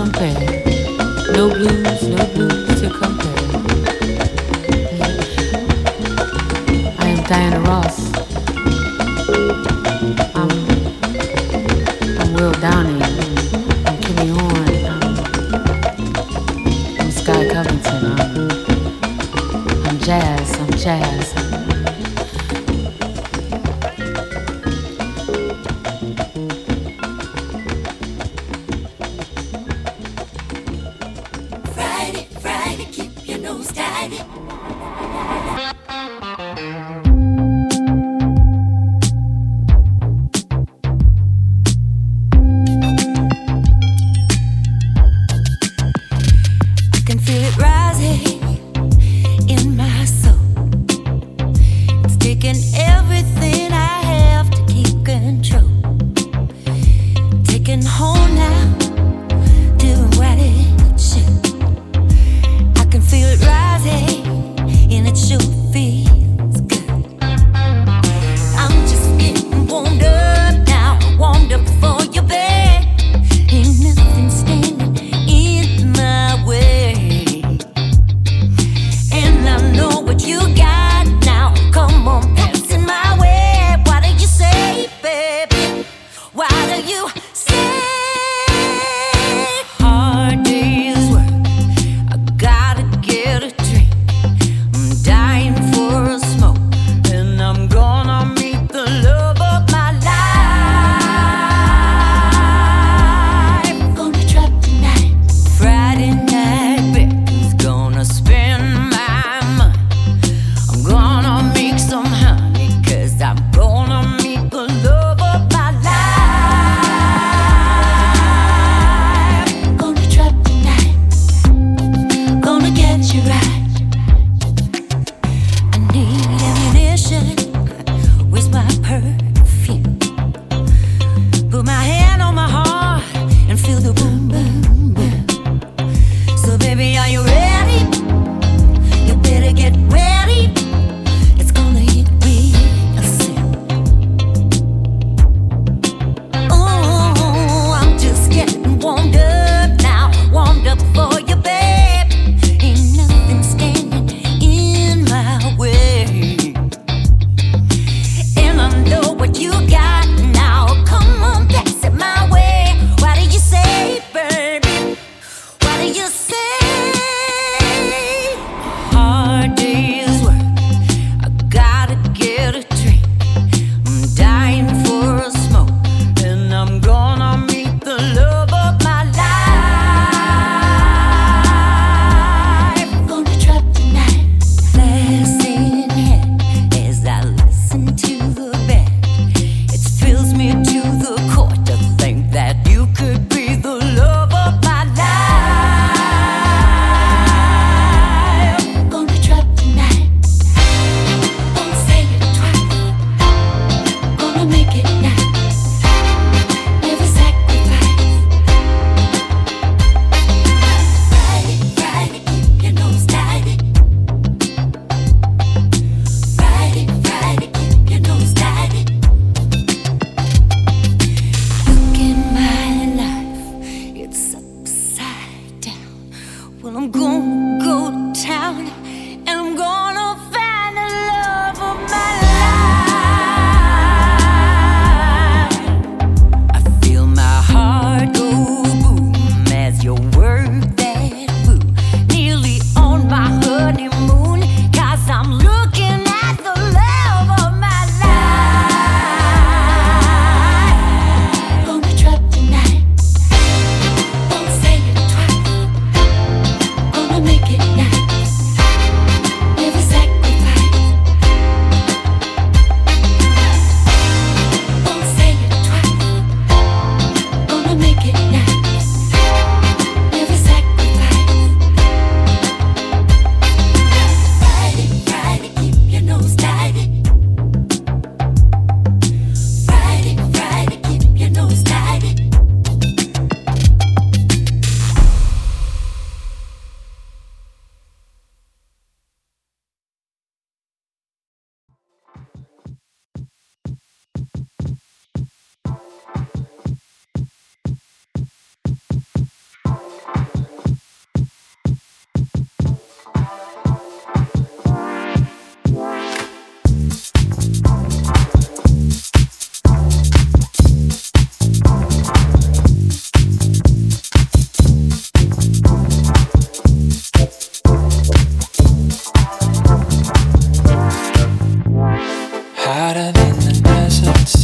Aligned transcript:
what 0.00 0.39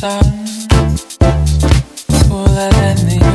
sun, 0.06 0.68
cooler 2.28 2.70
than 2.70 2.96
the 3.08 3.25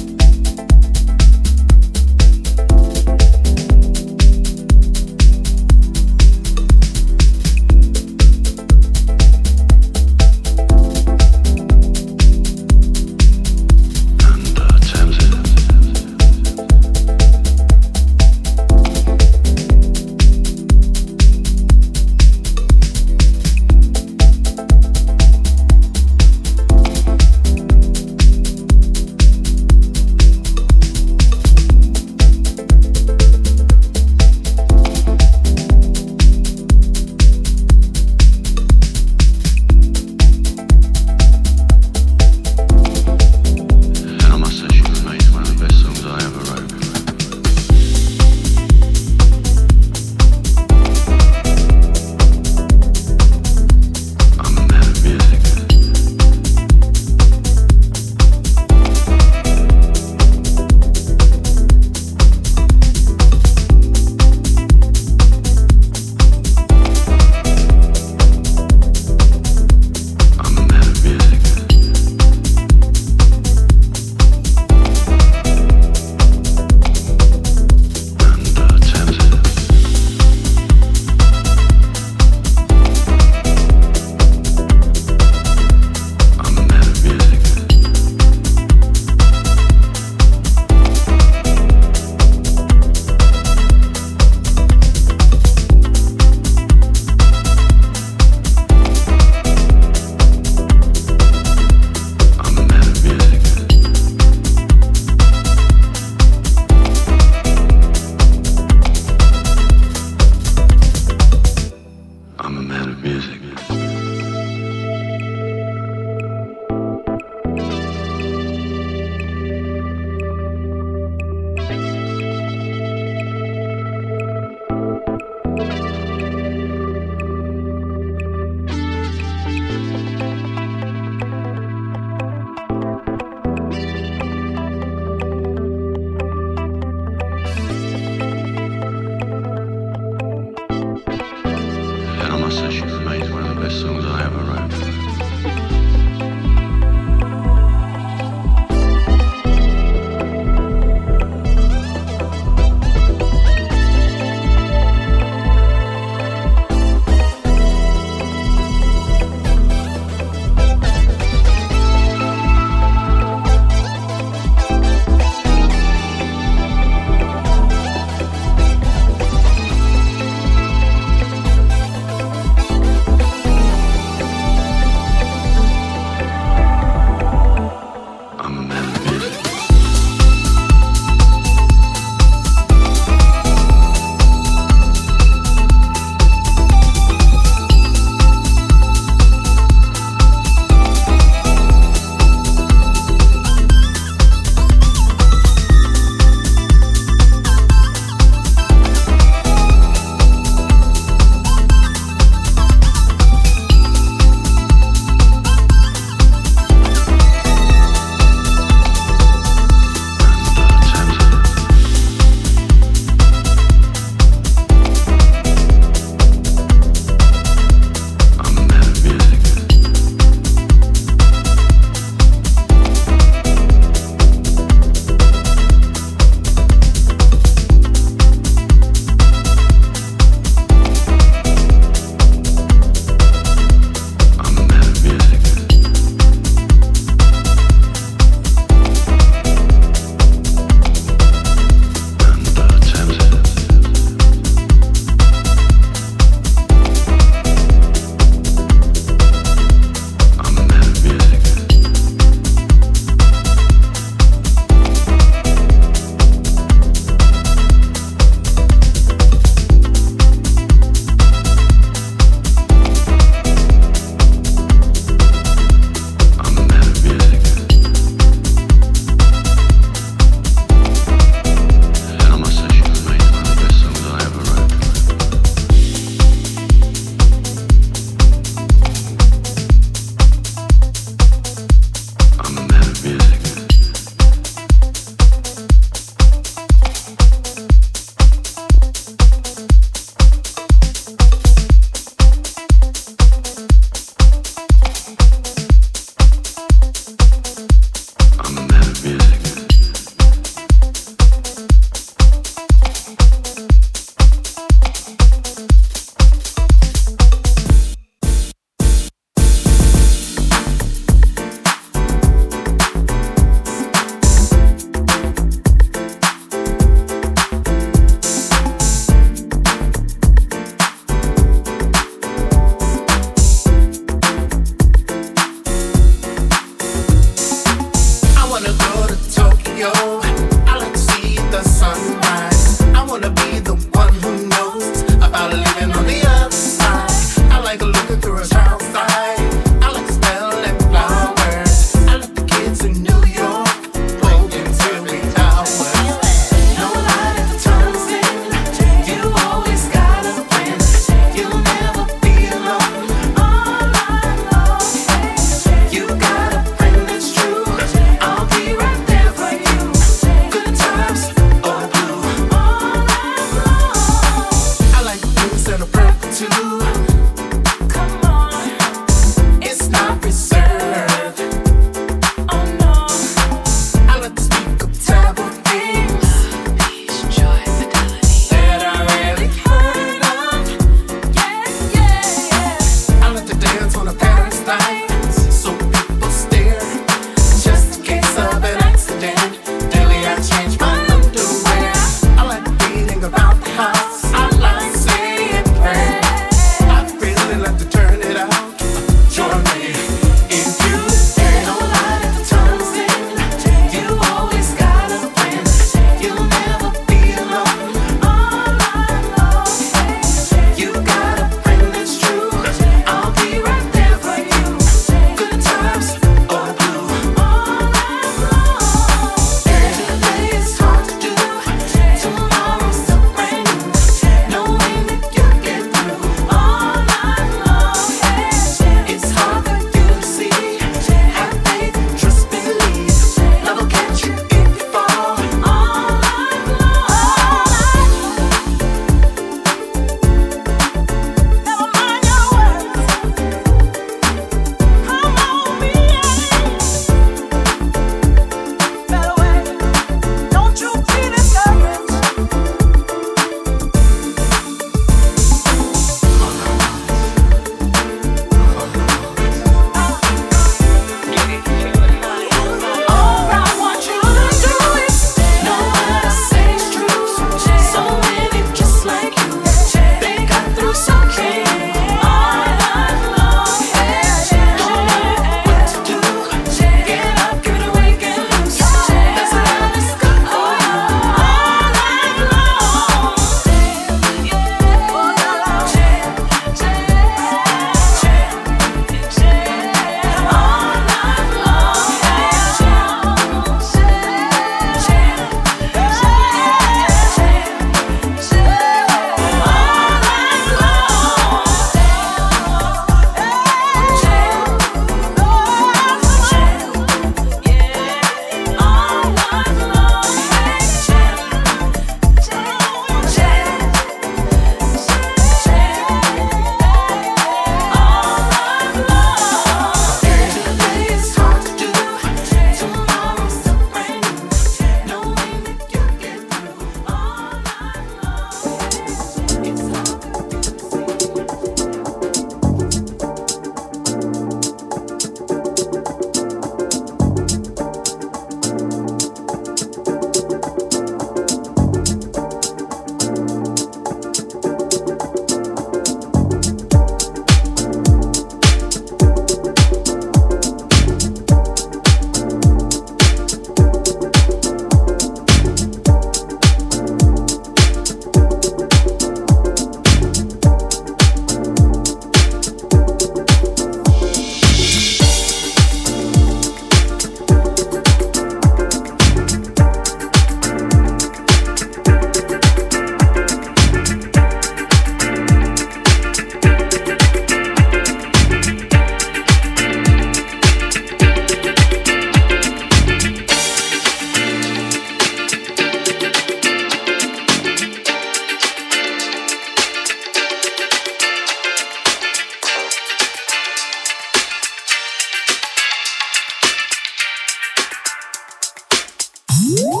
Woo! 599.79 600.00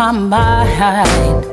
My 0.00 0.12
mind. 0.12 1.44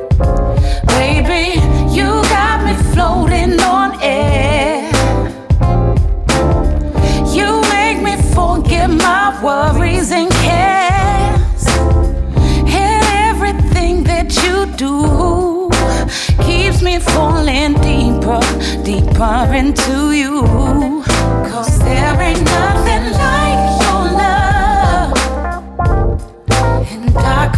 Baby, 0.95 1.59
you 1.93 2.07
got 2.31 2.63
me 2.65 2.73
floating 2.93 3.59
on 3.59 3.89
air. 4.01 4.87
You 7.37 7.59
make 7.75 7.99
me 8.01 8.15
forget 8.33 8.89
my 8.89 9.37
worries 9.43 10.11
and 10.13 10.31
cares. 10.45 11.63
And 12.83 13.03
everything 13.27 14.05
that 14.05 14.29
you 14.41 14.55
do 14.77 15.69
keeps 16.45 16.81
me 16.81 16.99
falling 16.99 17.73
deeper, 17.87 18.39
deeper 18.85 19.39
into 19.61 20.13
you. 20.13 21.03
Cause 21.51 21.79
there 21.79 22.17
ain't 22.21 22.45
nothing 22.45 23.11
like 23.11 23.59
your 23.71 23.76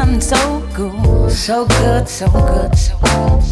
something 0.00 0.20
so 0.22 0.60
good, 0.74 1.30
so 1.30 1.66
good, 1.66 2.08
so 2.08 2.26
good, 2.30 2.74
so 2.74 2.96
good. 3.04 3.42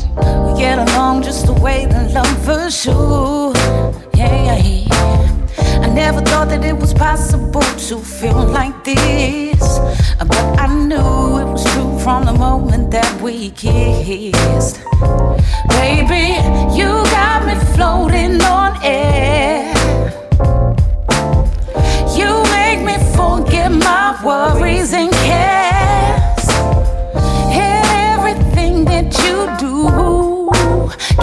We 0.46 0.58
get 0.58 0.78
along 0.78 1.22
just 1.22 1.44
the 1.44 1.52
way 1.52 1.84
the 1.84 2.02
lovers 2.18 2.74
should. 2.80 3.54
Yeah, 4.16 4.56
yeah. 4.56 5.84
I 5.84 5.88
never 5.92 6.22
thought 6.22 6.48
that 6.48 6.64
it 6.64 6.74
was 6.74 6.94
possible 6.94 7.68
to 7.88 7.98
feel 7.98 8.46
like 8.46 8.82
this, 8.82 9.78
but 10.18 10.44
I 10.64 10.66
knew 10.88 11.38
it 11.42 11.48
was 11.52 11.64
true 11.72 11.98
from 11.98 12.24
the 12.24 12.32
moment 12.32 12.92
that 12.92 13.20
we 13.20 13.50
kissed. 13.50 14.80
Baby, 15.68 16.24
you 16.78 16.90
got 17.16 17.44
me 17.46 17.56
floating 17.74 18.40
on 18.40 18.72
air. 18.82 19.74
You 22.18 22.30
make 22.56 22.80
me 22.88 22.96
forget 23.16 23.70
my 23.70 24.18
worries 24.24 24.94
and 24.94 25.12
cares. 25.12 25.47
You 29.28 29.56
do 29.58 29.78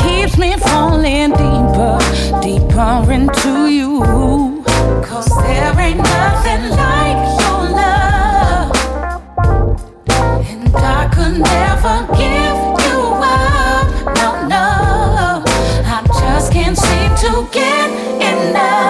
keeps 0.03 0.37
me 0.37 0.55
falling 0.57 1.31
deeper, 1.31 1.97
deeper 2.41 3.11
into 3.11 3.67
you. 3.67 4.63
Cause 5.03 5.29
there 5.43 5.79
ain't 5.79 5.97
nothing 5.97 6.63
like 6.81 7.21
your 7.41 7.61
love. 7.79 8.71
And 10.51 10.75
I 10.75 11.09
could 11.13 11.35
never 11.53 11.95
give 12.21 12.57
you 12.85 12.99
up. 13.37 13.87
No, 14.19 14.29
no. 14.55 14.67
I 15.95 16.01
just 16.21 16.51
can't 16.53 16.77
seem 16.77 17.11
to 17.23 17.47
get 17.51 17.89
enough 18.21 18.84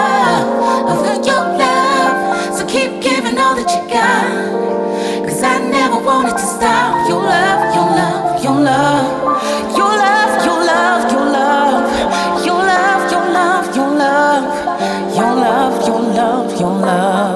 your 16.60 16.70
love, 16.70 17.35